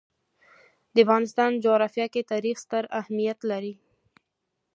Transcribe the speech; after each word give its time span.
د 0.93 0.95
افغانستان 1.05 1.51
جغرافیه 1.63 2.07
کې 2.13 2.29
تاریخ 2.31 2.55
ستر 2.65 2.83
اهمیت 3.01 3.39
لري. 3.51 3.73